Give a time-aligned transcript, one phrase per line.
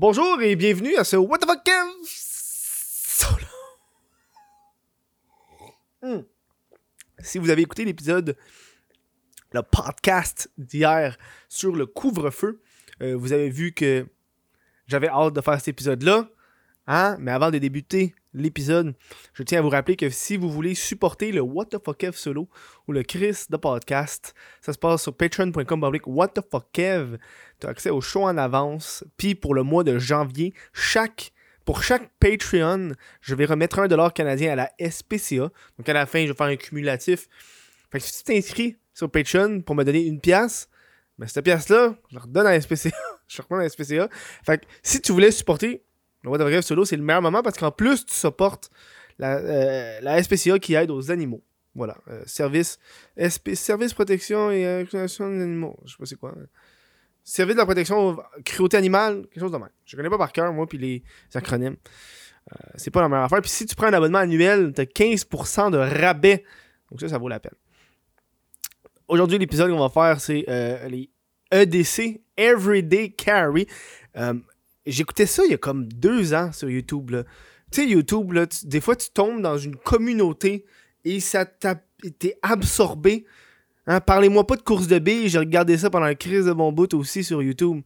[0.00, 1.68] Bonjour et bienvenue à ce What the fuck
[2.06, 3.44] solo.
[6.00, 6.22] Hmm.
[7.18, 8.34] Si vous avez écouté l'épisode,
[9.52, 11.18] le podcast d'hier
[11.50, 12.62] sur le couvre-feu,
[13.02, 14.06] euh, vous avez vu que
[14.86, 16.30] j'avais hâte de faire cet épisode-là.
[16.86, 17.16] Hein?
[17.20, 18.94] Mais avant de débuter l'épisode,
[19.34, 22.16] je tiens à vous rappeler que si vous voulez supporter le What the fuck Kev
[22.16, 22.48] solo
[22.88, 27.18] ou le Chris de podcast, ça se passe sur patreon.com What the fuck Kev.
[27.60, 29.04] Tu as accès au show en avance.
[29.16, 31.32] Puis pour le mois de janvier, chaque
[31.64, 35.50] pour chaque Patreon, je vais remettre un dollar canadien à la SPCA.
[35.78, 37.28] Donc à la fin, je vais faire un cumulatif.
[37.92, 40.68] Fait que si tu t'inscris sur Patreon pour me donner une pièce,
[41.18, 42.90] ben cette pièce-là, je la redonne à la SPCA.
[43.28, 44.08] je la redonne à la SPCA.
[44.44, 45.84] Fait que si tu voulais supporter
[46.22, 48.70] le the Fuck solo, c'est le meilleur moment parce qu'en plus, tu supportes
[49.18, 51.42] la, euh, SPCA qui aide aux animaux.
[51.74, 51.96] Voilà.
[52.08, 52.78] Euh, service,
[53.16, 55.78] SP, service protection et euh, création des animaux.
[55.84, 56.34] Je sais pas c'est quoi.
[57.22, 59.68] Service de la protection cruauté animale, quelque chose de même.
[59.84, 61.02] Je connais pas par cœur, moi, puis les
[61.34, 61.76] acronymes.
[62.52, 63.40] Euh, c'est pas la meilleure affaire.
[63.40, 66.44] Puis si tu prends un abonnement annuel, t'as 15% de rabais.
[66.90, 67.54] Donc ça, ça vaut la peine.
[69.08, 71.10] Aujourd'hui, l'épisode qu'on va faire, c'est euh, les
[71.52, 73.66] EDC, Everyday Carry.
[74.16, 74.34] Euh,
[74.90, 77.14] J'écoutais ça il y a comme deux ans sur YouTube.
[77.72, 80.64] Tu sais, YouTube, là, des fois, tu tombes dans une communauté
[81.04, 83.24] et ça t'a été absorbé.
[83.86, 86.72] Hein, Parlez-moi pas de course de billes, j'ai regardé ça pendant la crise de mon
[86.72, 87.82] bout aussi sur YouTube.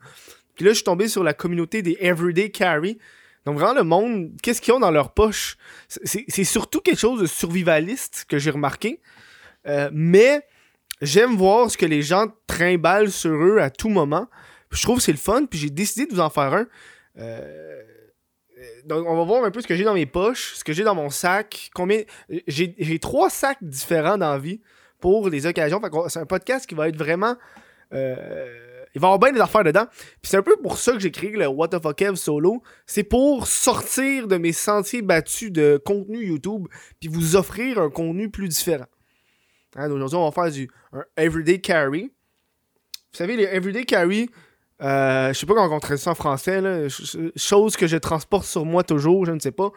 [0.55, 2.99] Puis là, je suis tombé sur la communauté des Everyday Carry.
[3.45, 5.57] Donc vraiment, le monde, qu'est-ce qu'ils ont dans leur poche?
[5.89, 9.01] C'est- surtout quelque chose de survivaliste que j'ai remarqué.
[9.67, 10.43] Euh, mais
[11.03, 14.29] j'aime voir ce que les gens trimballent sur eux à tout moment.
[14.71, 16.67] Je trouve que c'est le fun, puis j'ai décidé de vous en faire un.
[17.19, 17.83] Euh,
[18.84, 20.84] donc, on va voir un peu ce que j'ai dans mes poches, ce que j'ai
[20.84, 21.70] dans mon sac.
[21.75, 22.03] Combien.
[22.47, 24.61] J'ai trois sacs différents dans la vie
[25.01, 25.81] pour les occasions.
[26.09, 27.37] C'est un podcast qui va être vraiment.
[27.92, 29.87] euh, il va y avoir bien des affaires dedans.
[29.91, 32.62] Puis c'est un peu pour ça que j'ai créé le What the fuck Kev solo.
[32.87, 36.69] C'est pour sortir de mes sentiers battus de contenu YouTube,
[37.01, 38.87] puis vous offrir un contenu plus différent.
[39.75, 42.05] Hein, Aujourd'hui, on va faire du un Everyday Carry.
[42.05, 44.31] Vous savez, les Everyday Carry,
[44.84, 47.86] euh, je sais pas comment on traduit ça en français, là, ch- ch- chose que
[47.86, 49.72] je transporte sur moi toujours, je ne sais pas.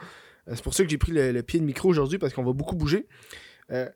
[0.47, 2.53] Euh, c'est pour ça que j'ai pris le, pied de micro aujourd'hui, parce qu'on va
[2.53, 3.07] beaucoup bouger.
[3.71, 3.87] Euh,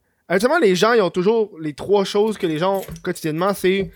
[0.62, 3.92] les gens, ils ont toujours les trois choses que les gens ont quotidiennement, c'est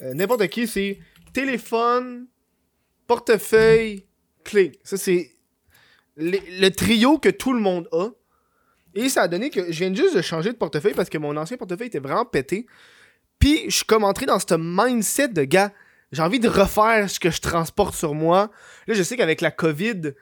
[0.00, 0.98] euh, n'importe qui, c'est
[1.34, 2.26] téléphone,
[3.06, 4.06] portefeuille,
[4.44, 4.72] clé.
[4.82, 5.32] Ça, c'est
[6.16, 8.08] le, le trio que tout le monde a.
[8.94, 11.36] Et ça a donné que je viens juste de changer de portefeuille parce que mon
[11.36, 12.66] ancien portefeuille était vraiment pété.
[13.38, 15.72] Puis je suis comme entré dans ce mindset de gars,
[16.14, 18.50] j'ai envie de refaire ce que je transporte sur moi.
[18.86, 20.12] Là, je sais qu'avec la COVID,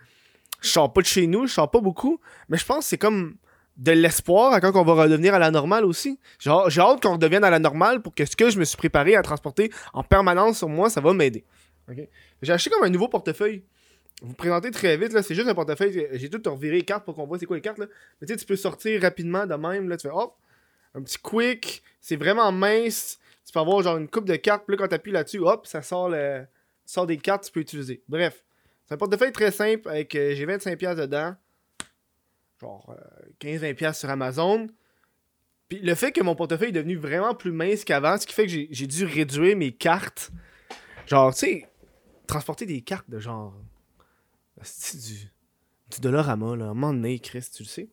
[0.61, 2.99] je sors pas de chez nous, je sors pas beaucoup, mais je pense que c'est
[2.99, 3.37] comme
[3.77, 6.19] de l'espoir à quand on va redevenir à la normale aussi.
[6.39, 9.17] J'ai hâte qu'on redevienne à la normale pour que ce que je me suis préparé
[9.17, 11.45] à transporter en permanence sur moi, ça va m'aider.
[12.41, 13.63] J'ai acheté comme un nouveau portefeuille.
[14.23, 16.09] Vous présentez très vite, là, c'est juste un portefeuille.
[16.13, 17.79] J'ai tout reviré les cartes pour qu'on voit c'est quoi les cartes.
[17.79, 17.87] Là.
[18.21, 19.89] Mais tu sais, tu peux sortir rapidement de même.
[19.89, 20.37] Là, tu fais hop,
[20.95, 21.83] un petit quick.
[22.01, 23.19] C'est vraiment mince.
[23.45, 24.65] Tu peux avoir genre une coupe de cartes.
[24.67, 26.45] Puis là, quand tu appuies là-dessus, hop, ça sort, le...
[26.87, 28.03] tu sors des cartes que tu peux utiliser.
[28.09, 28.45] Bref,
[28.85, 31.35] c'est un portefeuille très simple avec euh, j'ai 25$ piastres dedans.
[32.61, 34.69] Genre euh, 15-20$ piastres sur Amazon.
[35.69, 38.47] Puis le fait que mon portefeuille est devenu vraiment plus mince qu'avant, ce qui fait
[38.47, 40.31] que j'ai dû réduire mes cartes.
[41.07, 41.69] Genre, tu sais,
[42.27, 43.55] transporter des cartes de genre.
[44.63, 45.31] C'est du,
[45.91, 46.67] du Dollarama, là.
[46.67, 47.89] À un moment donné, Chris, tu le sais.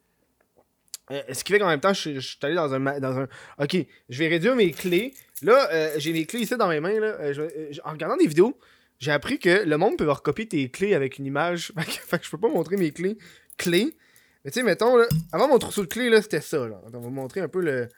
[1.12, 3.28] Euh, ce qui fait qu'en même temps, je, je suis allé dans un, dans un.
[3.58, 3.78] Ok,
[4.10, 5.14] je vais réduire mes clés.
[5.42, 7.00] Là, euh, j'ai mes clés ici dans mes mains.
[7.00, 7.18] Là.
[7.20, 8.58] Euh, euh, en regardant des vidéos,
[9.00, 11.72] j'ai appris que le monde peut recopier tes clés avec une image.
[11.78, 13.18] Fait que, je peux pas montrer mes clés.
[13.58, 13.96] Clés.
[14.44, 16.68] Mais tu sais, mettons, là, avant mon trousseau de clés, là, c'était ça.
[16.68, 16.82] Là.
[16.86, 17.90] On va vous montrer un peu le,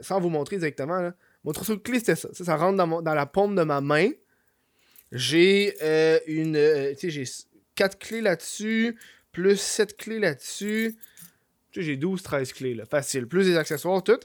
[0.00, 1.14] Sans vous montrer directement, là.
[1.44, 2.28] Mon trousseau de clés, c'était ça.
[2.32, 4.10] Ça, ça rentre dans, la paume de ma main.
[5.12, 6.54] J'ai euh, une.
[6.98, 7.24] tu sais, j'ai
[7.76, 8.98] 4 clés là-dessus,
[9.30, 10.96] plus 7 clés là-dessus.
[11.70, 12.84] Tu sais, j'ai 12, 13 clés, là.
[12.84, 13.28] Facile.
[13.28, 14.18] Plus des accessoires, tout.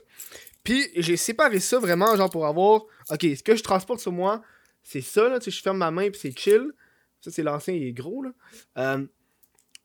[0.64, 2.82] Puis, j'ai séparé ça vraiment, genre, pour avoir.
[3.10, 4.42] Ok, ce que je transporte sur moi,
[4.82, 5.38] c'est ça, là.
[5.38, 6.72] Tu sais, je ferme ma main, puis c'est chill.
[7.20, 8.30] Ça, c'est l'ancien, il est gros, là.
[8.78, 9.06] Euh,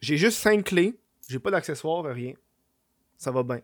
[0.02, 1.00] j'ai juste 5 clés.
[1.28, 2.34] J'ai pas d'accessoires, rien.
[3.18, 3.62] Ça va bien.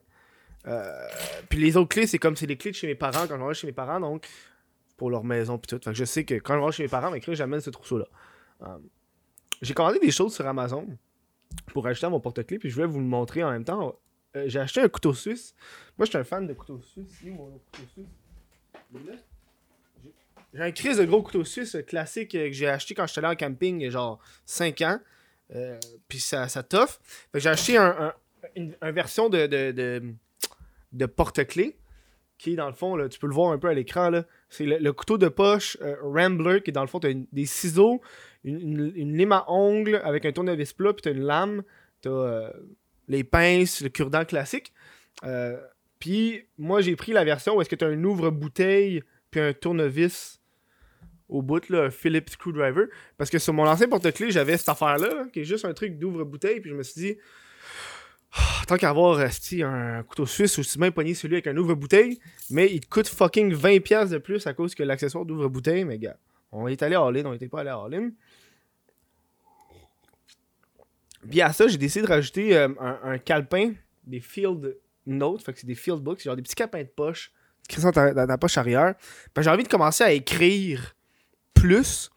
[0.68, 1.08] Euh,
[1.50, 3.44] puis les autres clés, c'est comme c'est les clés de chez mes parents quand je
[3.44, 4.28] vais chez mes parents, donc
[4.98, 5.84] pour leur maison puis tout.
[5.84, 8.06] Fait que je sais que quand je vais chez mes parents, mais j'amène ce trousseau-là.
[8.62, 8.78] Euh,
[9.62, 10.88] j'ai commandé des choses sur Amazon
[11.68, 14.00] pour acheter à mon porte-clés, puis je voulais vous le montrer en même temps.
[14.36, 15.54] Euh, j'ai acheté un couteau suisse.
[15.98, 17.20] Moi, je suis un fan de couteau suisse.
[20.54, 23.36] J'ai- un crise de gros couteau suisse classique que j'ai acheté quand j'étais allé en
[23.36, 25.00] camping il y a genre 5 ans.
[25.56, 27.00] Euh, puis ça, ça toffe.
[27.34, 28.14] J'ai acheté un, un-
[28.56, 30.04] une, version de, de,
[30.92, 31.76] de, porte-clés.
[32.38, 34.12] qui dans le fond, là, tu peux le voir un peu à l'écran.
[34.50, 38.02] C'est le, couteau de poche euh, Rambler, qui dans le fond, t'as une- des ciseaux,
[38.44, 41.64] une, lime à ongles avec un tournevis plat, puis t'as une lame,
[43.08, 44.74] les pinces, le cure-dent classique.
[45.24, 45.60] Euh,
[46.00, 50.42] puis moi, j'ai pris la version où est-ce que t'as un ouvre-bouteille, puis un tournevis
[51.30, 52.86] au bout, là, un Phillips screwdriver.
[53.18, 55.98] Parce que sur mon ancien porte-clés, j'avais cette affaire-là, là, qui est juste un truc
[55.98, 57.18] d'ouvre-bouteille, puis je me suis dit,
[58.34, 62.20] Ah, tant qu'à avoir un couteau suisse, aussi bien pogné celui avec un ouvre-bouteille,
[62.50, 66.18] mais il te coûte fucking 20$ de plus à cause que l'accessoire d'ouvre-bouteille, mais gars,
[66.52, 68.12] on est allé à All-In, on était pas allé à All-In.
[71.30, 73.74] Puis à ça, j'ai décidé de rajouter euh, un, un calepin,
[74.06, 77.32] des Field Notes, fait que c'est des Field Books, genre des petits calepins de poche,
[77.68, 78.96] crées ça dans ta, poche arrière.
[79.36, 80.96] Ben, j'ai envie de commencer à écrire
[81.54, 82.10] plus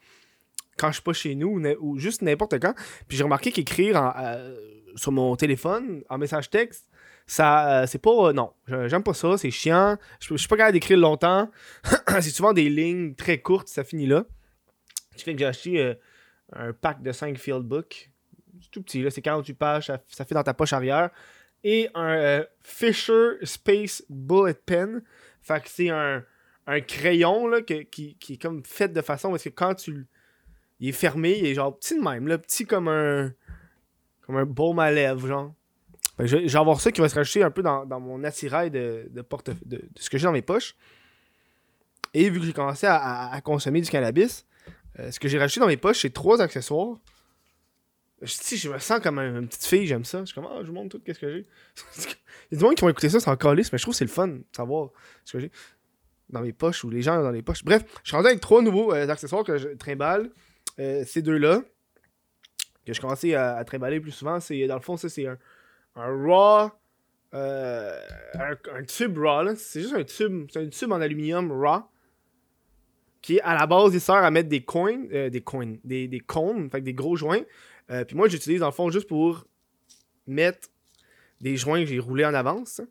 [0.77, 2.73] quand je suis pas chez nous ou, juste n'importe quand.
[3.07, 4.55] Puis j'ai remarqué qu'écrire euh,
[4.95, 6.87] sur mon téléphone, en message texte,
[7.25, 8.31] ça, euh, c'est pas.
[8.31, 9.97] non, j'aime pas ça, c'est chiant.
[10.19, 11.49] Je suis pas capable d'écrire longtemps.
[12.07, 14.25] c'est souvent des lignes très courtes, ça finit là.
[15.11, 15.95] Ce qui fait que j'ai acheté
[16.53, 17.93] un pack de 5 Fieldbook.
[17.93, 18.09] C'est
[18.71, 21.09] tout petit, c'est 48 pages, ça, fait dans ta poche arrière.
[21.63, 25.01] Et un euh, Fisher Space Bullet Pen.
[25.41, 26.23] Fait que c'est un,
[26.67, 30.05] un crayon là, que- qui, qui est comme fait de façon parce que quand tu
[30.79, 33.33] il est fermé, il est genre petit de même, petit comme un
[34.21, 35.53] comme un baume à lèvres, genre.
[36.17, 38.23] Fait que je, vais avoir ça qui va se rajouter un peu dans, dans mon
[38.23, 40.75] attirail de, de, porte, de, de ce que j'ai dans mes poches.
[42.13, 44.45] Et vu que j'ai commencé à consommer du cannabis,
[44.99, 46.97] euh, ce que j'ai rajouté dans mes poches, c'est trois accessoires.
[48.21, 50.21] Je, je me sens comme un- une petite fille, j'aime ça.
[50.21, 51.45] Je suis comme, ah, je vous montre tout qu'est-ce que j'ai.
[52.51, 53.93] Il y a du monde qui vont écouter ça, c'est encore lisse, mais je trouve
[53.93, 54.89] que c'est le fun de savoir
[55.25, 55.51] ce que j'ai
[56.29, 57.63] dans mes poches ou les gens dans les poches.
[57.63, 60.29] Bref, je suis rendu avec trois nouveaux euh, accessoires que je trimballe.
[60.79, 61.61] Euh, ces deux-là,
[62.85, 65.37] que je commençais à, à trimballer plus souvent, c'est dans le fond, ça c'est un,
[65.95, 66.71] un raw.
[67.33, 67.99] euh,
[68.35, 69.43] un, tube raw.
[69.55, 70.47] C'est juste un tube.
[70.51, 71.83] C'est un tube en aluminium raw.
[73.21, 75.05] Qui à la base, il sert à mettre des coins.
[75.11, 75.75] euh, des coins.
[75.83, 76.21] Des, des
[76.81, 77.41] des gros joints.
[77.89, 79.45] Euh, puis moi, j'utilise dans le fond juste pour
[80.25, 80.67] mettre
[81.39, 82.81] des joints que j'ai roulés en avance.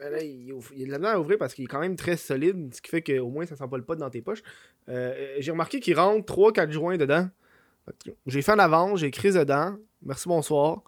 [0.00, 1.96] Euh, il, il y a de la misère à ouvrir parce qu'il est quand même
[1.96, 4.42] très solide, ce qui fait qu'au moins ça sent pas le pot dans tes poches.
[4.88, 7.28] Euh, j'ai remarqué qu'il rentre 3-4 joints dedans.
[8.26, 9.76] J'ai fait en avant, j'ai écrit dedans.
[10.02, 10.82] Merci, bonsoir.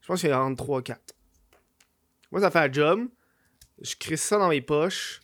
[0.00, 0.96] Je pense qu'il rentre 3-4.
[2.32, 3.08] Moi, ça fait un job.
[3.80, 5.20] Je crée ça dans mes poches.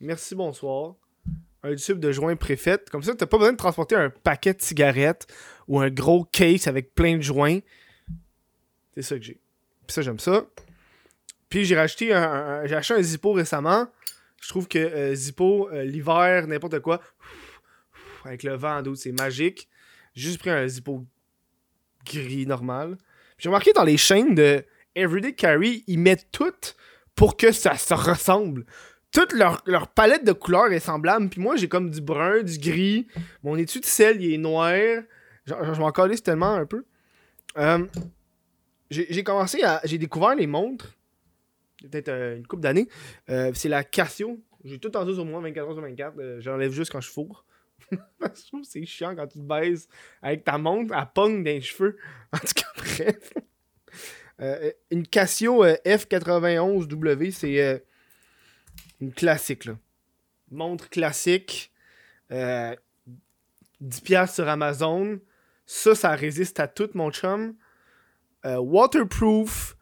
[0.00, 0.94] Merci, bonsoir.
[1.66, 2.78] Un tube de joints préfet.
[2.90, 5.26] Comme ça, t'as pas besoin de transporter un paquet de cigarettes
[5.66, 7.58] ou un gros case avec plein de joints.
[8.94, 9.40] C'est ça que j'ai.
[9.86, 10.46] Puis ça, j'aime ça.
[11.48, 13.88] Puis j'ai racheté un, j'ai acheté un Zippo récemment.
[14.40, 17.00] Je trouve que euh, Zippo, euh, l'hiver, n'importe quoi,
[18.24, 19.68] avec le vent en doute, c'est magique.
[20.14, 21.04] J'ai juste pris un Zippo
[22.04, 22.96] gris normal.
[23.38, 24.64] J'ai remarqué dans les chaînes de
[24.94, 26.74] Everyday Carry, ils mettent tout
[27.14, 28.64] pour que ça se ressemble.
[29.16, 31.30] Toute leur, palette de couleurs est semblable.
[31.30, 33.06] Puis moi, j'ai comme du brun, du gris.
[33.42, 34.74] Mon étui de sel, il est noir.
[35.46, 36.84] Genre, je m'en calisse tellement un peu.
[37.56, 37.86] Euh,
[38.90, 39.80] j'ai commencé à.
[39.84, 40.92] J'ai découvert les montres.
[41.80, 42.88] Peut-être euh, une couple d'années.
[43.30, 44.38] Euh, c'est la Casio.
[44.64, 46.14] J'ai tout entendu sur moi 24 h sur 24.
[46.18, 47.46] Euh, J'enlève juste quand je fourre.
[47.90, 49.88] je trouve c'est chiant quand tu te baises
[50.20, 51.96] avec ta montre, elle pogne dans les cheveux.
[52.34, 53.32] En tout cas, bref.
[54.90, 57.82] Une Casio euh, F91W, c'est
[59.00, 59.64] une classique.
[59.64, 59.78] Là.
[60.50, 61.72] Montre classique.
[62.30, 62.74] Euh,
[63.82, 65.20] 10$ sur Amazon.
[65.66, 67.54] Ça, ça résiste à tout, mon chum.
[68.44, 69.76] Euh, waterproof.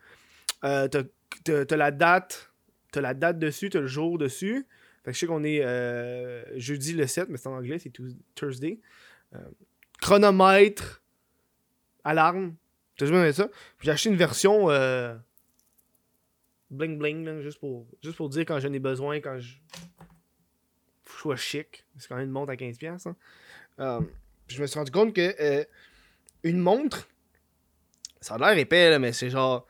[0.65, 2.51] Euh, t'as, la date.
[2.93, 4.67] T'as la date dessus, t'as le jour dessus.
[5.05, 7.93] Fait que je sais qu'on est euh, jeudi le 7, mais c'est en anglais, c'est
[8.35, 8.81] Thursday.
[9.35, 9.39] Euh,
[10.01, 11.03] chronomètre.
[12.05, 12.55] Alarme.
[12.97, 13.49] T'as de ça?
[13.81, 15.17] J'ai acheté une version euh,
[16.77, 19.55] bling bling, là, juste, pour, juste pour dire quand j'en ai besoin, quand je.
[21.05, 21.85] Faut que je sois chic.
[21.99, 23.09] C'est quand même une montre à 15$.
[23.09, 23.17] Hein.
[23.81, 24.01] Euh,
[24.49, 25.65] je me suis rendu compte que euh,
[26.43, 27.09] une montre,
[28.21, 29.67] ça a l'air épais, là, mais c'est genre.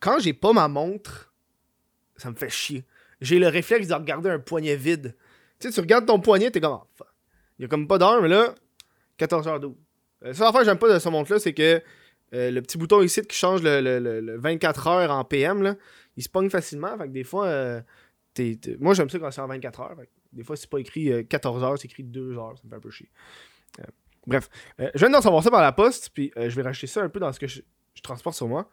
[0.00, 1.32] Quand j'ai pas ma montre,
[2.16, 2.84] ça me fait chier.
[3.20, 5.16] J'ai le réflexe de regarder un poignet vide.
[5.58, 6.80] Tu sais, tu regardes ton poignet, t'es comme.
[6.94, 7.08] Fuck.
[7.58, 8.54] Il y a comme pas d'heure, mais là,
[9.18, 9.74] 14h12.
[10.24, 11.82] Euh, ça, l'affaire que j'aime pas de ce montre-là, c'est que
[12.34, 15.76] euh, le petit bouton ici qui change le, le- le- le 24 heures en PM,
[16.16, 16.96] il se pogne facilement.
[16.98, 17.80] Fait des fois, euh,
[18.80, 19.96] moi j'aime ça quand c'est en 24 heures.
[20.32, 22.54] Des fois, c'est pas écrit euh, 14 heures, c'est écrit 2 heures.
[22.56, 23.10] Ça me fait un peu chier.
[23.80, 23.84] Euh,
[24.26, 24.48] bref,
[24.80, 27.02] Euh, je viens d'en savoir ça par la poste, puis euh, je vais racheter ça
[27.02, 27.60] un peu dans ce que je,
[27.94, 28.70] je transporte sur moi.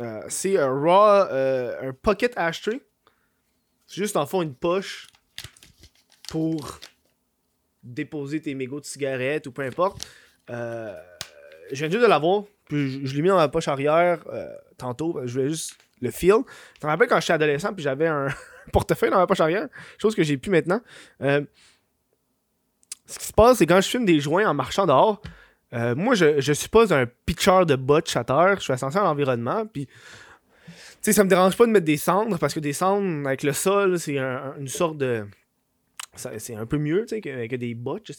[0.00, 2.80] Euh, c'est un raw, euh, un pocket ashtray.
[3.88, 5.08] C'est juste en fond une poche
[6.28, 6.78] pour
[7.82, 10.06] déposer tes mégots de cigarettes ou peu importe.
[10.50, 10.94] Euh,
[11.72, 12.44] je viens juste de l'avoir.
[12.68, 15.20] Puis je, je l'ai mis dans ma poche arrière euh, tantôt.
[15.24, 16.42] Je voulais juste le feel.
[16.80, 18.28] Je me rappelle quand j'étais adolescent, puis j'avais un
[18.72, 19.68] portefeuille dans ma poche arrière,
[19.98, 20.80] chose que j'ai plus maintenant.
[21.22, 21.42] Euh,
[23.06, 25.22] ce qui se passe, c'est quand je fume des joints en marchant dehors,
[25.72, 29.00] euh, moi, je, je suis pas un pitcher de botch à terre, je suis attention
[29.00, 29.92] à l'environnement, puis tu
[31.00, 33.52] sais, ça me dérange pas de mettre des cendres, parce que des cendres avec le
[33.52, 35.26] sol, c'est une sorte de
[36.16, 38.10] c'est un peu mieux que, que, des botches.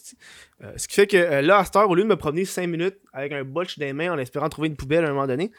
[0.64, 2.68] Euh, ce qui fait que là, à cette heure, au lieu de me promener 5
[2.68, 5.52] minutes avec un botch les mains en espérant trouver une poubelle à un moment donné,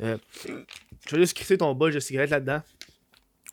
[0.00, 0.16] euh,
[0.46, 2.62] je vais juste crisser ton botch de cigarette là-dedans.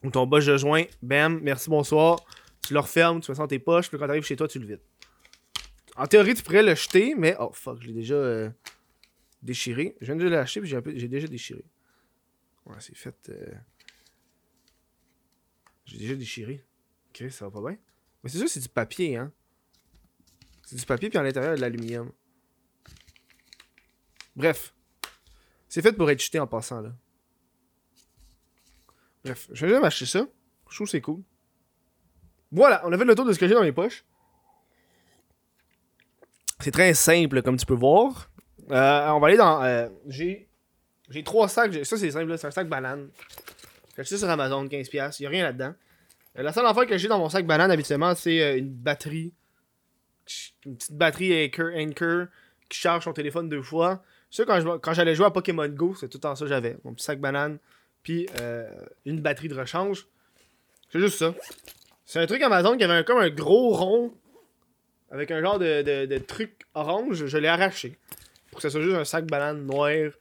[0.04, 2.24] Ou ton botch de joint, bam, merci, bonsoir.
[2.65, 4.65] Tu le refermes, tu mets dans tes poches, puis quand t'arrives chez toi, tu le
[4.65, 4.82] vides.
[5.96, 8.50] En théorie, tu pourrais le jeter, mais oh fuck, je l'ai déjà euh,
[9.42, 9.96] déchiré.
[10.01, 11.63] Je viens de l'acheter, puis j'ai déjà déchiré.
[12.65, 13.15] Ouais, c'est fait.
[13.30, 13.54] Euh,
[15.86, 16.63] j'ai déjà déchiré.
[17.10, 17.77] Ok, ça va pas bien?
[18.25, 19.32] Mais c'est sûr, c'est du papier, hein.
[20.65, 22.12] C'est du papier, puis à l'intérieur, de l'aluminium.
[24.36, 24.74] Bref.
[25.70, 26.91] C'est fait pour être jeté en passant, là.
[29.24, 30.25] Bref, je vais jamais acheter ça.
[30.72, 31.22] Je trouve que c'est cool.
[32.51, 34.03] Voilà, on a fait le tour de ce que j'ai dans mes poches.
[36.62, 38.32] C'est très simple, comme tu peux voir.
[38.72, 39.63] Euh, on va aller dans.
[39.63, 40.50] Euh, j'ai.
[41.12, 41.86] J'ai trois sacs.
[41.86, 43.12] Ça, c'est simple, c'est un sac banane.
[43.96, 45.15] J'ai acheté sur Amazon, 15$.
[45.20, 45.75] Il n'y a rien là-dedans.
[46.38, 49.34] Euh, la seule affaire que j'ai dans mon sac banane, habituellement, c'est une batterie.
[50.65, 52.27] Une petite batterie Anchor,
[52.68, 54.04] qui charge son téléphone deux fois.
[54.32, 56.77] Ça, quand, j'allais jouer à Pokémon Go, c'est tout le temps ça que j'avais.
[56.84, 57.60] Mon petit sac banane,
[58.01, 58.27] puis
[59.06, 60.08] une batterie de rechange.
[60.92, 61.34] C'est juste ça.
[62.06, 64.13] C'est un truc Amazon qui avait comme un gros rond
[65.12, 67.98] avec un genre de, truc orange, je l'ai arraché.
[68.50, 70.12] Pour que ça soit juste un sac banane noir,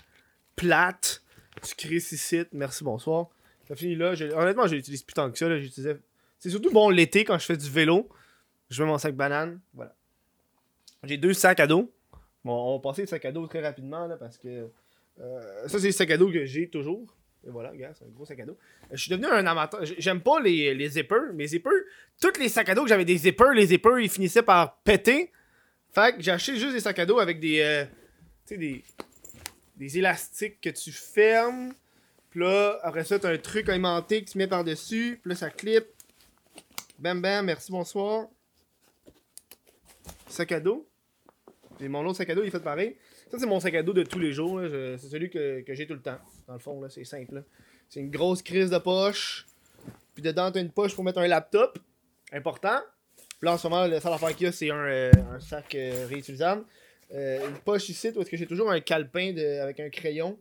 [0.57, 1.23] plate.
[1.63, 3.29] Tu crées sites, merci, bonsoir.
[3.69, 4.15] Ça finit là.
[4.35, 5.47] Honnêtement, je l'utilise plus tant que ça.
[6.39, 8.09] C'est surtout bon l'été quand je fais du vélo.
[8.71, 9.61] Je mets mon sac banane.
[9.73, 9.95] Voilà.
[11.05, 11.93] J'ai deux sacs à dos.
[12.45, 14.69] Bon, on va passer le sac à dos très rapidement là, parce que
[15.21, 17.15] euh, ça, c'est le sac à dos que j'ai toujours.
[17.47, 18.57] Et voilà, regarde, c'est un gros sac à dos.
[18.91, 19.81] Je suis devenu un amateur.
[19.99, 21.33] J'aime pas les, les zippers.
[21.35, 21.71] Mes zippers,
[22.21, 25.31] tous les sacs à dos que j'avais des zippers, les zippers, ils finissaient par péter.
[25.93, 27.61] Fait que j'ai acheté juste des sacs à dos avec des.
[27.61, 27.85] Euh,
[28.47, 28.85] tu sais, des.
[29.77, 31.75] Des élastiques que tu fermes.
[32.35, 35.19] Là, après ça, t'as un truc alimenté que tu mets par-dessus.
[35.23, 35.85] Puis là, ça clip.
[36.99, 38.29] Bam bam, merci, bonsoir.
[40.29, 40.89] Sac à dos.
[41.81, 42.97] Et mon autre sac à dos, il est fait pareil.
[43.31, 44.61] Ça, c'est mon sac à dos de tous les jours.
[44.63, 46.19] C'est celui que, j'ai tout le temps.
[46.47, 47.45] Dans le fond, là, c'est simple.
[47.89, 49.47] C'est une grosse crise de poche.
[50.15, 51.79] Puis dedans, t'as une poche pour mettre un laptop.
[52.33, 52.81] Important.
[53.17, 55.75] Puis là, en ce moment, le seul affaire qu'il y a, c'est un, euh, sac
[55.75, 56.65] euh, réutilisable.
[57.13, 60.39] Euh, une poche ici, est-ce que j'ai toujours un calepin avec un crayon.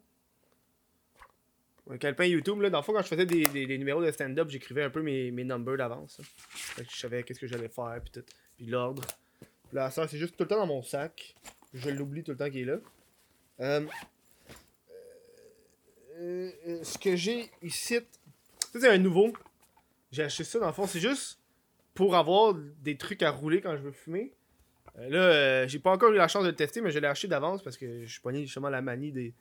[1.89, 2.69] Un calepin YouTube, là.
[2.69, 5.31] Dans le fond, quand je faisais des, des, numéros de stand-up, j'écrivais un peu mes,
[5.31, 6.21] mes numbers d'avance.
[6.77, 8.25] Je savais qu'est-ce que j'allais faire, puis tout.
[8.55, 9.03] Puis l'ordre.
[9.73, 11.35] Là, ça, c'est juste tout le temps dans mon sac.
[11.73, 12.77] Je l'oublie tout le temps qu'il est là.
[13.59, 13.85] Euh,
[16.19, 17.99] euh, euh, ce que j'ai ici,
[18.71, 19.33] c'est un nouveau.
[20.11, 21.39] J'ai acheté ça dans le fond, c'est juste
[21.95, 24.31] pour avoir des trucs à rouler quand je veux fumer.
[24.95, 27.63] là, j'ai pas encore eu la chance de le tester, mais je l'ai acheté d'avance
[27.63, 29.33] parce que je suis pogné justement la manie des,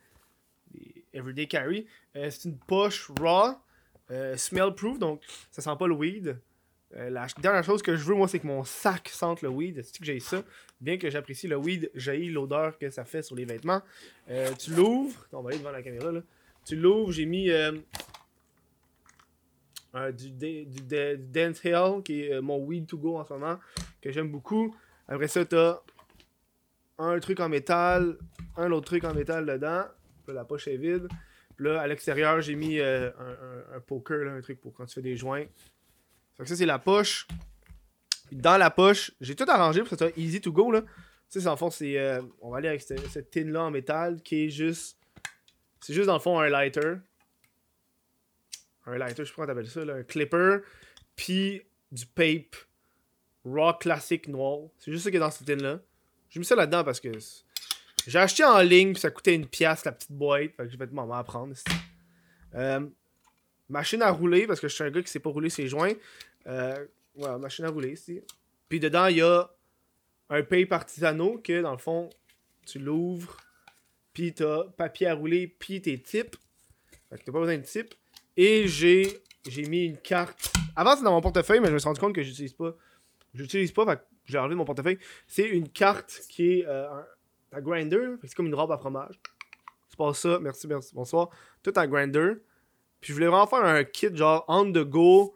[1.15, 1.87] Everyday Carry.
[2.15, 3.55] c'est une poche raw,
[4.37, 6.37] smell proof, donc ça sent pas le weed.
[6.97, 9.83] Euh, la dernière chose que je veux, moi, c'est que mon sac sente le weed.
[9.83, 10.43] C'est que j'ai ça?
[10.81, 13.81] Bien que j'apprécie le weed, j'ai l'odeur que ça fait sur les vêtements.
[14.29, 15.27] Euh, tu l'ouvres.
[15.33, 16.21] On va aller devant la caméra, là.
[16.67, 17.73] Tu l'ouvres, j'ai mis euh,
[20.13, 20.67] du, du,
[21.19, 23.59] Dance Hill, qui est mon weed to go en ce moment,
[24.01, 24.75] que j'aime beaucoup.
[25.09, 25.81] Après ça, t'as
[26.99, 28.17] un truc en métal,
[28.57, 29.85] un autre truc en métal dedans.
[30.29, 31.09] La poche est vide.
[31.59, 33.13] Là, à l'extérieur, j'ai mis un,
[33.75, 35.45] un, poker, un truc pour quand tu fais des joints.
[36.37, 37.27] Fait que ça, c'est la poche.
[38.31, 40.71] dans la poche, j'ai tout arrangé pour que ça soit easy to go.
[40.71, 40.83] Là.
[41.31, 41.99] Tu sais, en fond, c'est.
[41.99, 44.99] Euh, on va aller avec cette, cette tin-là en métal qui est juste.
[45.81, 46.95] C'est juste dans le fond un lighter.
[48.87, 50.59] Un lighter, je sais pas comment t'appelles ça, là, un clipper.
[51.17, 52.57] Puis du pape
[53.45, 54.69] raw classique noir.
[54.79, 55.81] C'est juste ça qui est dans cette tin-là.
[56.31, 57.11] J'ai mis ça là-dedans parce que.
[58.07, 60.53] J'ai acheté en ligne, puis ça coûtait une pièce la petite boîte.
[60.57, 61.55] Fait que je vais te m'en prendre.
[62.55, 62.87] Euh,
[63.69, 65.95] Machine à rouler, parce que je suis un gars qui sait pas rouler ses joints.
[66.47, 66.87] Euh,
[67.39, 68.21] machine à rouler ici.
[68.69, 69.49] Puis dedans, il y a
[70.29, 72.11] un pape artisanaux que, dans le fond,
[72.67, 73.37] tu l'ouvres.
[74.13, 76.37] Puis t'as papier à rouler, puis tes types.
[77.09, 77.95] Fait que t'as pas besoin de types.
[78.37, 80.53] Et j'ai j'ai mis une carte.
[80.77, 82.77] Avant, c'était dans mon portefeuille, mais je me suis rendu compte que j'utilise pas.
[83.35, 84.99] J'utilise pas, fait que j'ai enlevé mon portefeuille.
[85.27, 86.89] C'est une carte qui est euh,
[87.61, 88.17] grinder.
[88.23, 89.21] C'est comme une robe à fromage.
[89.89, 90.39] C'est pas ça.
[90.41, 90.95] Merci, merci.
[90.95, 91.29] Bonsoir.
[91.63, 92.35] Tout un grinder.
[93.01, 95.35] Puis je voulais vraiment faire un kit genre on the go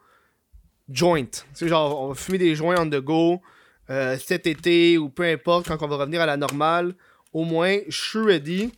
[0.89, 1.27] joint.
[1.27, 3.41] Tu sais, genre, on va fumer des joints on the go
[3.89, 6.95] euh, cet été ou peu importe, quand on va revenir à la normale.
[7.33, 8.73] Au moins, je suis ready.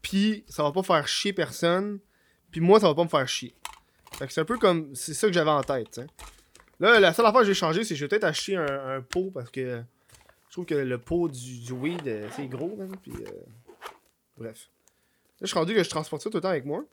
[0.00, 1.98] Puis ça va pas faire chier personne.
[2.50, 3.54] puis moi, ça va pas me faire chier.
[4.18, 4.94] Fait que c'est un peu comme.
[4.94, 6.00] C'est ça que j'avais en tête.
[6.80, 9.30] Là, la seule affaire que j'ai changé, c'est que je vais peut-être acheter un pot
[9.32, 9.82] parce que
[10.52, 13.10] je trouve que le pot du, weed, euh, c'est gros, puis.
[13.26, 13.30] euh,
[14.36, 14.68] Bref.
[14.68, 16.84] Là, je suis rendu que je transporte ça tout le temps avec moi.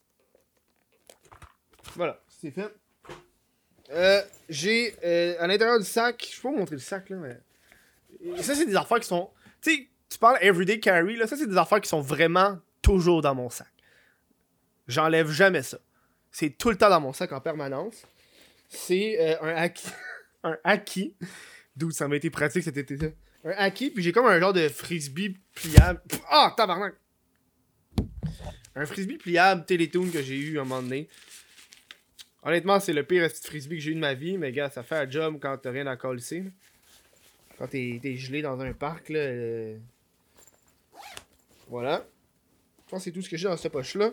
[1.95, 2.73] Voilà, c'est fait.
[3.89, 4.95] Euh, j'ai
[5.39, 8.41] à l'intérieur du sac, je peux vous montrer le sac là, mais.
[8.41, 9.29] Ça, c'est des affaires qui sont.
[9.61, 13.21] Tu sais, tu parles everyday carry, là, ça, c'est des affaires qui sont vraiment toujours
[13.21, 13.67] dans mon sac.
[14.87, 15.79] J'enlève jamais ça.
[16.31, 18.07] C'est tout le temps dans mon sac en permanence.
[18.69, 19.89] C'est un acquis.
[20.43, 21.13] un acquis.
[21.75, 23.09] D'où ça m'a été pratique cet été-là.
[23.45, 26.01] Un acquis, puis j'ai comme un genre de frisbee pliable.
[26.29, 26.95] Ah, tabarnak!
[28.75, 31.07] Un frisbee pliable Télétoon que j'ai eu un moment donné.
[32.43, 34.83] Honnêtement, c'est le pire petit frisbee que j'ai eu de ma vie, mais gars, ça
[34.83, 36.21] fait un job quand t'as rien à coller.
[37.57, 39.19] Quand t'es gelé dans un parc, là.
[39.19, 39.77] euh,
[41.67, 42.05] Voilà.
[42.85, 44.11] Je pense que c'est tout ce que j'ai dans cette poche-là.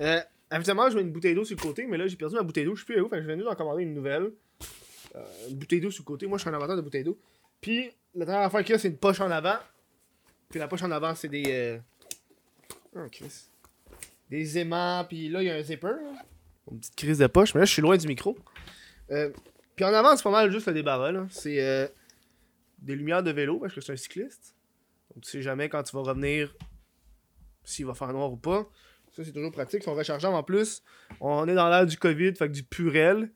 [0.00, 0.20] Euh,
[0.52, 2.64] évidemment, je mets une bouteille d'eau sur le côté, mais là, j'ai perdu ma bouteille
[2.64, 2.74] d'eau.
[2.74, 4.32] Je suis plus à où, fait je viens d'en commander une nouvelle.
[5.14, 6.26] Euh, une bouteille d'eau sur le côté.
[6.26, 7.18] Moi, je suis un amateur de bouteille d'eau.
[7.60, 9.56] Puis, la dernière affaire qu'il y a, c'est une poche en avant.
[10.48, 11.44] Puis la poche en avant, c'est des.
[11.46, 11.78] Euh...
[12.96, 13.06] Oh.
[14.28, 15.94] Des aimants, puis là, il y a un zipper.
[16.70, 18.36] Une petite crise de poche, mais là, je suis loin du micro.
[19.10, 19.30] Euh,
[19.76, 21.12] puis en avant, c'est pas mal juste le débarras.
[21.30, 21.88] C'est euh,
[22.78, 24.54] des lumières de vélo, parce que c'est un cycliste.
[25.14, 26.54] Donc, tu sais jamais quand tu vas revenir
[27.64, 28.68] s'il va faire noir ou pas.
[29.12, 29.80] Ça, c'est toujours pratique.
[29.82, 30.82] Ils sont rechargeables en plus.
[31.20, 33.30] On est dans l'ère du COVID, fait que du purel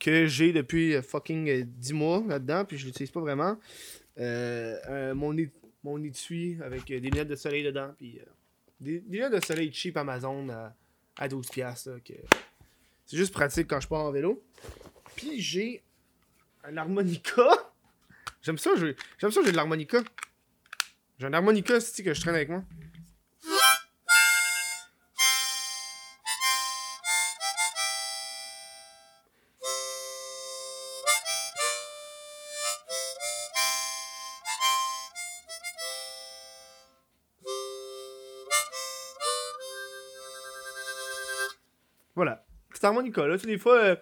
[0.00, 3.56] que j'ai depuis euh, fucking euh, 10 mois là-dedans, puis je l'utilise pas vraiment.
[4.18, 5.36] Euh, euh, mon,
[5.84, 8.24] mon étui avec euh, des lunettes de soleil dedans, puis euh,
[8.80, 10.74] des, lunettes de soleil cheap Amazon à,
[11.18, 11.50] à 12$.
[11.50, 12.14] piastres, là, que
[13.06, 14.42] c'est juste pratique quand je pars en vélo.
[15.16, 15.82] Puis j'ai
[16.64, 17.46] un harmonica.
[18.42, 19.98] J'aime ça, j'ai- j'aime ça, j'ai de l'harmonica.
[21.18, 22.64] J'ai un harmonica c'est que je traîne avec moi?
[42.80, 43.36] C'est harmonica, là.
[43.36, 43.96] Tu sais, des fois, euh,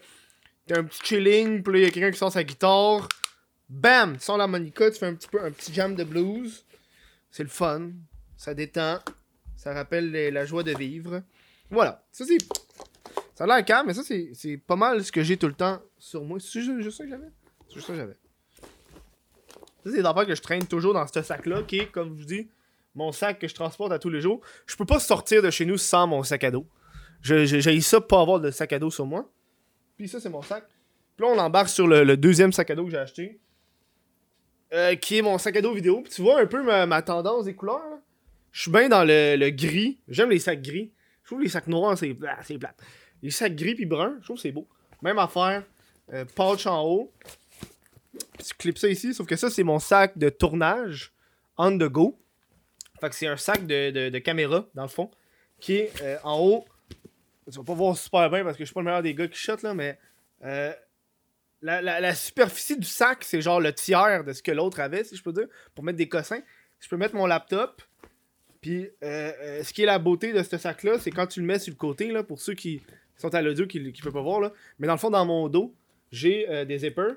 [0.69, 3.09] t'as un petit chilling, puis il y a quelqu'un qui sort sa guitare.
[3.69, 4.17] Bam!
[4.17, 6.65] Tu sors l'harmonica, tu fais un petit peu un petit jam de blues.
[7.29, 7.91] C'est le fun.
[8.37, 9.01] Ça détend.
[9.57, 11.23] Ça rappelle la joie de vivre.
[11.71, 12.05] Voilà.
[12.13, 12.39] Ça, c'est.
[13.35, 15.83] Ça a l'air calme, mais ça, c'est pas mal ce que j'ai tout le temps
[15.99, 16.39] sur moi.
[16.39, 17.31] C'est juste, ça que j'avais?
[17.67, 18.17] C'est juste ça que j'avais.
[19.83, 22.21] Ça, c'est des affaires que je traîne toujours dans ce sac-là, qui est, comme je
[22.21, 22.49] vous dis,
[22.95, 24.41] mon sac que je transporte à tous les jours.
[24.67, 26.67] Je peux pas sortir de chez nous sans mon sac à dos.
[27.23, 29.31] J'ai ça pas avoir de sac à dos sur moi.
[29.97, 30.65] Puis ça, c'est mon sac.
[31.17, 33.41] Puis là, on embarque sur le, deuxième sac à dos que j'ai acheté.
[34.73, 36.03] Euh, qui est mon sac à dos vidéo.
[36.03, 37.99] Puis tu vois un peu ma, tendance des couleurs.
[38.53, 39.99] Je suis bien dans le, le gris.
[40.09, 40.93] J'aime les sacs gris.
[41.23, 42.75] Je trouve les sacs noirs, c'est plat, c'est plat.
[43.23, 44.67] Les sacs gris puis bruns, je trouve c'est beau.
[45.03, 45.63] Même affaire.
[46.13, 47.13] Euh, pouch en haut.
[48.39, 51.13] Tu clips ça ici, sauf que ça, c'est mon sac de tournage
[51.59, 52.19] on the go.
[53.01, 55.11] Fait que c'est un sac de, de, de caméra, dans le fond,
[55.61, 56.65] qui est euh, en haut.
[57.51, 59.29] Tu vas pas voir super bien parce que je suis pas le meilleur des gars
[59.29, 59.99] qui shot là, mais
[60.45, 60.73] euh,
[61.63, 65.17] la, la- superficie du sac, c'est genre le tiers de ce que l'autre avait, si
[65.17, 66.41] je peux dire, pour mettre des cossins.
[66.81, 67.83] Je peux mettre mon laptop.
[68.61, 71.47] Puis, euh, euh, ce qui est la beauté de ce sac-là, c'est quand tu le
[71.47, 72.83] mets sur le côté, là, pour ceux qui
[73.17, 74.53] sont à l'audio, qui ne peuvent pas voir, là.
[74.79, 75.75] Mais dans le fond, dans mon dos,
[76.13, 77.15] j'ai des zippers.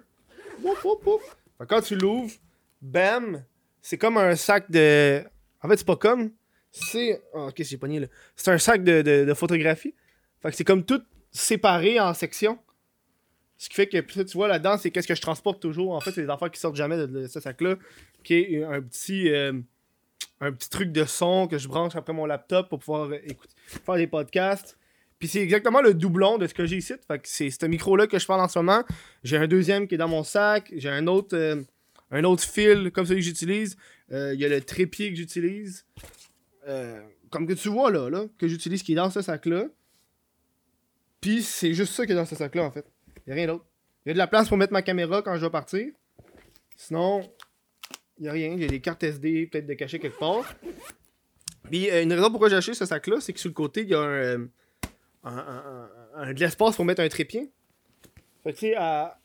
[0.63, 0.81] Wouf.
[0.81, 2.33] Fait que quand tu l'ouvres,
[2.81, 3.43] bam,
[3.81, 5.23] c'est comme un sac de.
[5.61, 6.31] En fait, c'est pas comme.
[6.71, 7.21] C'est.
[7.33, 8.07] Oh, ok, j'ai pogné là.
[8.35, 9.93] C'est un sac de, de, de photographie.
[10.41, 11.01] Fait que c'est comme tout
[11.31, 12.57] séparé en sections.
[13.57, 15.93] Ce qui fait que, tu vois, là-dedans, c'est qu'est-ce que je transporte toujours.
[15.93, 17.75] En fait, c'est des affaires qui sortent jamais de, ce sac-là.
[18.23, 19.29] Qui est un petit.
[19.29, 19.53] euh,
[20.39, 23.95] un petit truc de son que je branche après mon laptop pour pouvoir écouter, faire
[23.95, 24.77] des podcasts.
[25.19, 26.93] Puis c'est exactement le doublon de ce que j'ai ici.
[27.07, 28.83] Fait que c'est ce micro-là que je parle en ce moment.
[29.23, 30.71] J'ai un deuxième qui est dans mon sac.
[30.75, 31.61] J'ai un autre, euh,
[32.09, 33.77] un autre fil comme celui que j'utilise.
[34.11, 35.85] Euh, Il y a le trépied que j'utilise.
[37.29, 39.67] Comme que tu vois là, là que j'utilise qui est dans ce sac-là.
[41.21, 42.85] Puis c'est juste ça qui est dans ce sac-là en fait.
[43.17, 43.65] Il n'y a rien d'autre.
[44.05, 45.87] Il y a de la place pour mettre ma caméra quand je dois partir.
[46.75, 47.21] Sinon,
[48.17, 48.55] il n'y a rien.
[48.57, 50.43] J'ai des cartes SD peut-être de cacher quelque part.
[51.69, 53.89] Puis euh, une raison pourquoi j'ai acheté ce sac-là, c'est que sur le côté, il
[53.89, 54.47] y a un, euh,
[55.23, 57.51] un- de l'espace pour mettre un trépied.
[58.43, 59.19] Fait que tu sais, à-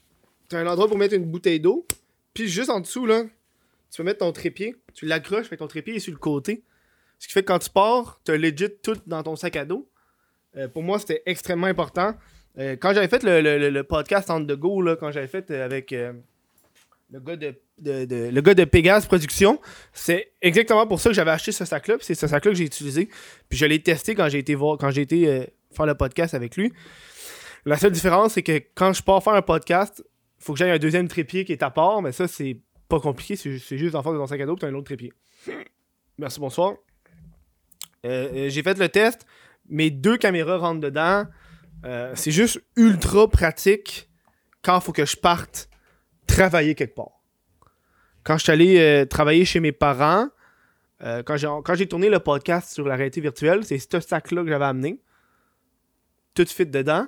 [0.49, 1.87] t'as un endroit pour mettre une bouteille d'eau.
[2.35, 3.25] Puis juste en dessous, là,
[3.91, 4.77] tu peux mettre ton trépied.
[4.95, 6.63] Tu l'accroches, fait ton trépied est sur le côté.
[7.19, 9.89] Ce qui fait que quand tu pars, t'as legit tout dans ton sac à dos.
[10.57, 12.15] Euh, pour moi, c'était extrêmement important.
[12.59, 15.91] Euh, quand j'avais fait le, podcast On The Go, là, quand j'avais fait euh, avec
[15.93, 19.61] le gars de, de- de- le gars de Pégase Production,
[19.93, 21.97] c'est exactement pour ça que j'avais acheté ce sac-là.
[22.01, 23.09] c'est ce sac-là que j'ai utilisé.
[23.49, 26.73] Puis je l'ai testé quand j'ai été faire le podcast avec lui.
[27.67, 30.03] La seule différence, c'est que quand je pars faire un podcast,
[30.39, 33.35] faut que j'aille un deuxième trépied qui est à part, mais ça, c'est pas compliqué,
[33.37, 35.13] c'est juste en face de ton sac à dos, puis t'as un autre trépied.
[36.19, 36.75] Merci, bonsoir.
[38.05, 39.27] J'ai fait le test,
[39.69, 41.25] mes deux caméras rentrent dedans.
[41.85, 44.09] Euh, c'est juste ultra pratique
[44.63, 45.69] quand il faut que je parte
[46.27, 47.23] travailler quelque part.
[48.25, 50.29] Quand je suis allé travailler chez mes parents,
[51.01, 55.01] quand j'ai tourné le podcast sur la réalité virtuelle, c'est ce sac-là que j'avais amené.
[56.35, 57.07] Tout de suite dedans.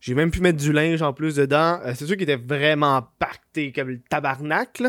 [0.00, 1.80] J'ai même pu mettre du linge en plus dedans.
[1.94, 4.82] c'est sûr qu'il était vraiment pacté comme le tabarnak.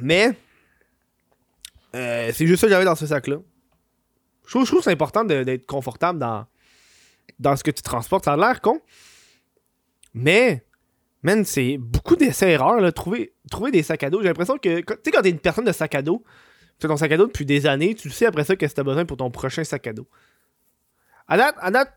[0.00, 0.36] Mais
[1.94, 3.38] euh, c'est juste ça que j'avais dans ce sac-là.
[4.48, 6.46] Je trouve, que c'est important d'être confortable dans,
[7.38, 8.24] dans ce que tu transportes.
[8.24, 8.80] Ça a l'air con.
[10.14, 10.64] Mais,
[11.22, 12.92] man, c'est beaucoup d'essais-erreurs.
[12.94, 14.22] Trouver, trouver des sacs à dos.
[14.22, 16.24] J'ai l'impression que, tu sais, quand t'es une personne de sac à dos,
[16.78, 18.76] tu as ton sac à dos depuis des années, tu sais après ça qu'est-ce que
[18.76, 20.08] t'as besoin pour ton prochain sac à dos.
[21.26, 21.92] À date, à date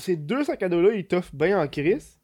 [0.00, 2.18] ces deux sacs à dos-là, ils t'offrent bien en crise.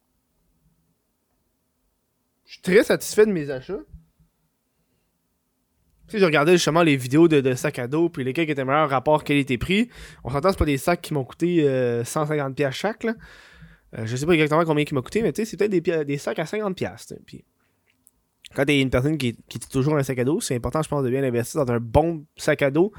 [2.45, 3.85] Je suis très satisfait de mes achats.
[6.11, 8.51] Tu sais, je regardais justement les vidéos de, de sacs à dos, puis lesquels qui
[8.51, 9.89] étaient meilleurs rapport qualité-prix.
[10.25, 13.05] On s'entend, c'est pas des sacs qui m'ont coûté 150$ euh, chaque.
[13.05, 13.15] Là.
[13.97, 16.19] Euh, je sais pas exactement combien ils m'ont coûté, mais tu sais, c'est peut-être des,
[16.19, 17.15] sacs à 50$.
[17.25, 17.45] Puis
[18.57, 21.05] quand t'es une personne qui, qui toujours un sac à dos, c'est important, je pense,
[21.05, 22.93] de bien investir dans un bon sac à dos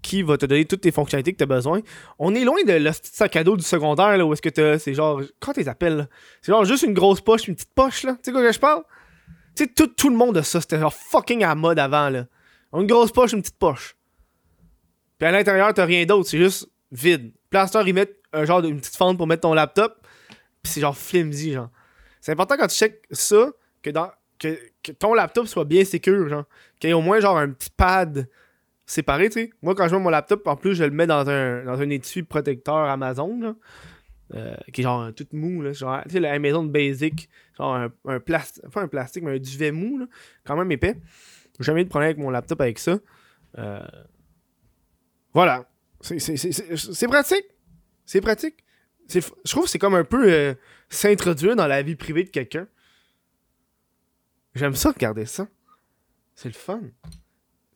[0.00, 1.80] qui va te donner toutes tes fonctionnalités que tu as besoin.
[2.20, 4.78] On est loin de le sac à dos du secondaire, là, où est-ce que t'as.
[4.78, 5.22] C'est genre.
[5.40, 6.08] Quand tu appelles,
[6.40, 8.12] C'est genre juste une grosse poche, une petite poche, là.
[8.12, 8.84] Tu sais quoi que je parle?
[9.56, 10.60] Tu sais, tout, tout le monde a ça.
[10.60, 12.26] C'était genre fucking à mode avant, là.
[12.74, 13.96] Une grosse poche, une petite poche.
[15.18, 17.32] Puis à l'intérieur, t'as rien d'autre, c'est juste vide.
[17.50, 20.04] Plaster, ils mettent un genre petite fente pour mettre ton laptop.
[20.62, 21.70] Puis c'est genre flimsy, genre.
[22.20, 23.50] C'est important quand tu checkes ça,
[23.82, 23.90] que,
[24.98, 26.44] ton laptop soit bien sécure, genre.
[26.80, 28.28] Qu'il y ait au moins genre un petit pad
[28.86, 29.50] séparé, tu sais.
[29.62, 31.90] Moi, quand je mets mon laptop, en plus, je le mets dans un, dans un
[31.90, 33.54] étui protecteur Amazon, là.
[34.34, 35.72] Euh, qui est genre tout mou, là.
[35.72, 37.28] Genre, tu sais, la de basic.
[37.56, 40.06] Genre un, un plastique, pas un plastique, mais un duvet mou, là.
[40.44, 40.96] Quand même épais
[41.60, 42.98] jamais eu de problème avec mon laptop avec ça.
[43.58, 43.86] Euh,
[45.32, 45.68] voilà.
[46.00, 47.46] C'est pratique.
[48.04, 48.64] C'est pratique.
[49.08, 50.54] Je trouve que c'est comme un peu euh,
[50.88, 52.66] s'introduire dans la vie privée de quelqu'un.
[54.54, 55.48] J'aime ça regarder ça.
[56.34, 56.80] C'est le fun.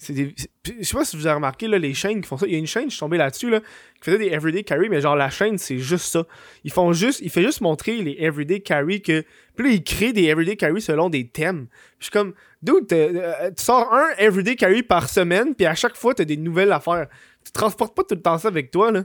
[0.00, 0.46] Je
[0.82, 2.46] sais pas si vous avez remarqué là, les chaînes qui font ça.
[2.46, 4.88] Il y a une chaîne, je suis tombé là-dessus, là, qui faisait des everyday carry,
[4.88, 6.24] mais genre la chaîne, c'est juste ça.
[6.62, 7.20] Ils font juste.
[7.20, 9.24] Il fait juste montrer les everyday carry que.
[9.56, 11.66] Puis là, ils créent des everyday carry selon des thèmes.
[11.98, 12.34] Je suis comme.
[12.62, 16.36] Dude, euh, tu sors un everyday carry par semaine, puis à chaque fois, t'as des
[16.36, 17.08] nouvelles affaires.
[17.44, 19.02] Tu transportes pas tout le temps ça avec toi, là.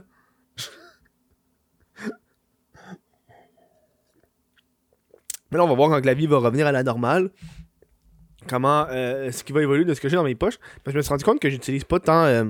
[5.50, 7.30] Mais là, on va voir quand la vie va revenir à la normale
[8.48, 10.58] comment euh, ce qui va évoluer de ce que j'ai dans mes poches.
[10.58, 12.44] Parce que je me suis rendu compte que j'utilise pas tant euh,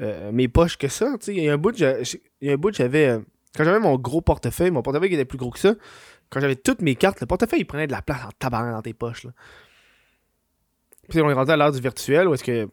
[0.00, 1.16] euh, mes poches que ça.
[1.28, 3.20] Il y a un bout, j'avais.
[3.56, 5.74] quand j'avais mon gros portefeuille, mon portefeuille qui était plus gros que ça,
[6.30, 8.82] quand j'avais toutes mes cartes, le portefeuille il prenait de la place en tabac dans
[8.82, 9.24] tes poches.
[9.24, 9.32] Là.
[11.08, 12.68] Puis on est rendu à l'heure du virtuel où est-ce que.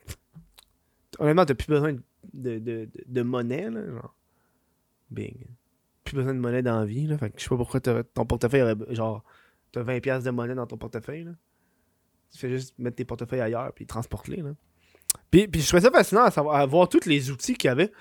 [1.17, 1.93] Honnêtement, t'as plus besoin
[2.33, 4.15] de, de, de, monnaie, là, genre.
[5.11, 5.35] Bing.
[6.05, 7.17] Plus besoin de monnaie dans la vie, là.
[7.17, 8.75] Fait que je sais pas pourquoi ton portefeuille aurait.
[8.91, 9.23] Genre,
[9.71, 11.31] t'as 20$ de monnaie dans ton portefeuille, là.
[12.31, 14.51] Tu fais juste mettre tes portefeuilles ailleurs puis transporter les Là.
[15.31, 17.91] Puis, puis je trouvais ça fascinant à, savoir, voir tous les outils qu'il y avait.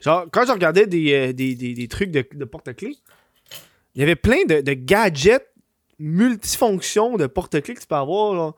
[0.00, 2.96] Genre, quand je regardais des, euh, des, des, trucs de, de porte-clés,
[3.94, 5.48] il y avait plein de, de gadgets
[5.98, 8.54] multifonctions de porte-clés que tu peux avoir.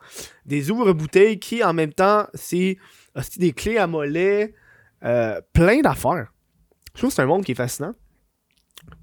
[0.47, 2.79] Des ouvre-bouteilles qui, en même temps, c'est
[3.37, 4.55] des clés à mollet.
[5.05, 6.33] Euh, plein d'affaires.
[6.95, 7.95] Je trouve que c'est un monde qui est fascinant.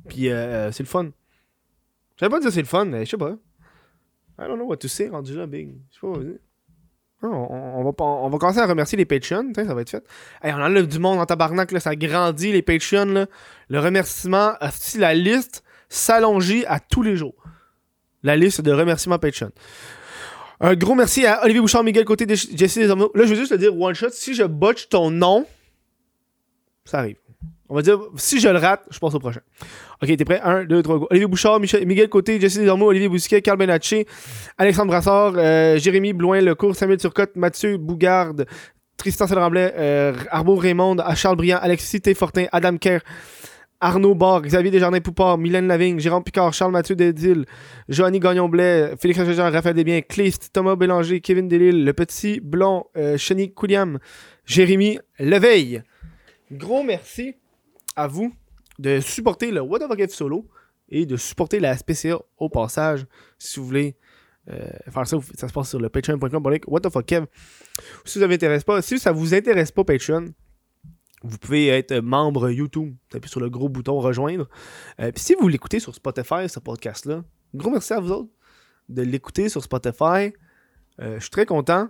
[0.09, 1.05] Puis euh, c'est le fun.
[2.15, 3.37] Je savais pas dire c'est le fun, mais je sais pas.
[4.39, 5.75] I don't know what to say, rendu là, big.
[5.91, 9.89] Je sais pas, on, va, on va commencer à remercier les Patreons, ça va être
[9.89, 10.05] fait.
[10.43, 13.05] Hey, on enlève du monde en tabarnak, là, ça grandit les Patreons.
[13.05, 13.25] Là.
[13.69, 17.35] Le remerciement, si la liste s'allonge à tous les jours.
[18.23, 19.51] La liste de remerciements Patreon.
[20.59, 23.11] Un gros merci à Olivier Bouchard, Miguel Côté, Jesse Desormeaux.
[23.13, 25.45] Là, je veux juste te dire, one shot, si je botche ton nom,
[26.85, 27.17] ça arrive.
[27.67, 29.39] On va dire, si je le rate, je passe au prochain.
[30.01, 30.39] Ok, t'es prêt?
[30.43, 31.07] 1, 2, 3, go.
[31.09, 34.05] Olivier Bouchard, Miguel Côté, Jesse Desormeaux, Olivier Bousquet, Carl Benacci,
[34.57, 38.45] Alexandre Brassard, euh, Jérémy Bloin, Lecourt, Samuel Turcotte, Mathieu Bougarde,
[38.97, 43.01] Tristan Selramblais, euh, Arbo Raymond, Charles Briand, Alexis Fortin, Adam Kerr,
[43.81, 47.45] Arnaud Barre, Xavier Desjardins-Poupard, Mylène Lavigne, Jérôme Picard, Charles-Mathieu Dedil,
[47.89, 53.17] Joanny Gagnon-Blais, Félix Roger, Raphaël Desbiens, Clist, Thomas Bélanger, Kevin Delille, Le Petit Blond, euh,
[53.17, 53.53] Chenny
[54.45, 55.83] Jérémy Leveille.
[56.51, 57.35] Gros merci
[57.95, 58.33] à vous
[58.79, 60.47] de supporter le What the solo
[60.89, 63.05] et de supporter la SPCA au passage.
[63.37, 63.97] Si vous voulez
[64.49, 66.43] euh, faire ça, ça se passe sur le patreon.com.
[66.67, 67.25] What the fuck Kev.
[68.03, 70.33] Si, ça vous intéresse pas, si ça vous intéresse pas Patreon,
[71.23, 72.95] vous pouvez être membre YouTube.
[73.09, 74.47] Tapez sur le gros bouton rejoindre.
[74.99, 78.29] Euh, Puis si vous l'écoutez sur Spotify, ce podcast-là, gros merci à vous autres
[78.89, 80.33] de l'écouter sur Spotify.
[80.99, 81.89] Euh, je suis très content.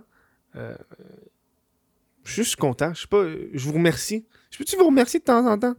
[2.26, 2.92] Je suis juste content.
[2.92, 3.24] Je sais pas.
[3.52, 4.26] Je vous remercie.
[4.50, 5.76] Je peux-tu vous remercier de temps en temps?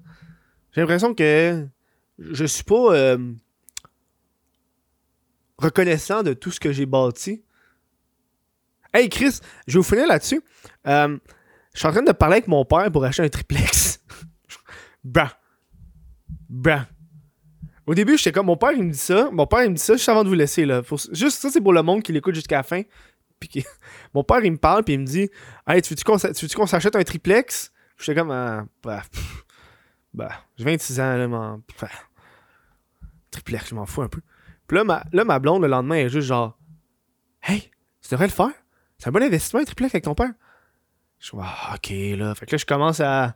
[0.72, 1.68] J'ai l'impression que
[2.18, 3.34] je suis pas euh,
[5.58, 7.44] reconnaissant de tout ce que j'ai bâti.
[8.94, 10.42] Hey Chris, je vais vous finir là-dessus.
[10.88, 11.18] Euh,
[11.74, 14.00] je suis en train de parler avec mon père pour acheter un triplex.
[15.04, 15.38] bah.
[16.50, 16.88] Bah.
[17.86, 19.30] Au début, j'étais comme mon père, il me dit ça.
[19.32, 20.66] Mon père, il me dit ça juste avant de vous laisser.
[20.66, 20.82] Là.
[21.12, 22.84] Juste ça, c'est pour le monde qui l'écoute jusqu'à la fin.
[23.40, 23.66] Puis
[24.14, 25.30] Mon père, il me parle, puis il me dit
[25.68, 26.04] Hey, tu veux-tu
[26.56, 29.04] qu'on s'achète un triplex J'étais comme ah, bah,
[30.14, 31.90] bah, j'ai 26 ans, là, m'en- pff,
[33.32, 34.22] triplex, je m'en fous un peu.
[34.68, 36.58] Puis là ma, là, ma blonde, le lendemain, elle est juste genre
[37.42, 37.72] Hey,
[38.02, 38.52] tu devrais le faire.
[38.98, 40.32] C'est un bon investissement, un triplex avec ton père.
[41.20, 42.36] Je suis ah, ok, là.
[42.36, 43.36] Fait que là, je commence à,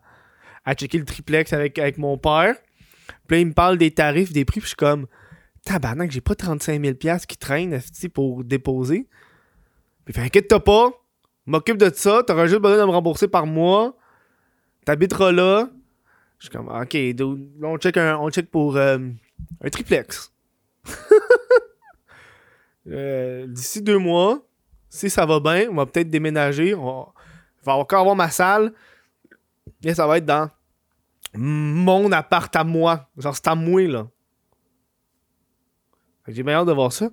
[0.76, 2.56] checker le triplex avec, avec mon père.
[3.28, 5.08] Puis là, il me parle des tarifs, des prix, puis je suis comme
[5.66, 7.80] Tabarnak, j'ai pas 35 000$ piastres qui traînent
[8.14, 9.08] pour déposer.
[10.06, 10.92] Puis fait Inquiète-toi pas,
[11.46, 13.96] m'occupe de ça, t'auras juste besoin de me rembourser par mois.
[14.86, 15.70] T'habiteras là.
[16.40, 18.98] Je suis comme Ok, là, on check, un, on check pour euh,
[19.62, 20.32] un triplex.
[22.88, 24.44] Euh, D'ici deux mois,
[24.90, 26.74] si ça va bien, on va peut-être déménager.
[26.74, 27.08] On
[27.64, 28.74] va encore avoir ma salle.
[29.84, 30.50] Et ça va être dans
[31.36, 33.08] mon appart à moi.
[33.18, 34.08] Genre, c'est à moi, là.
[36.28, 37.10] J'ai bien hâte de voir ça.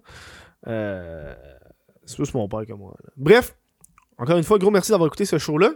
[0.67, 1.35] Euh,
[2.09, 2.97] c'est plus mon père que moi.
[3.17, 3.55] Bref,
[4.17, 5.73] encore une fois, gros merci d'avoir écouté ce show-là.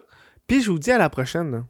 [0.47, 1.65] Puis je vous dis à la prochaine.